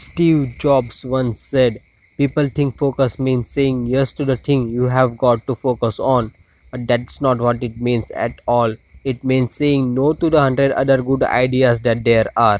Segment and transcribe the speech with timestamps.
[0.00, 1.82] Steve Jobs once said,
[2.16, 6.32] People think focus means saying yes to the thing you have got to focus on,
[6.72, 8.74] but that's not what it means at all.
[9.04, 12.58] It means saying no to the hundred other good ideas that there are.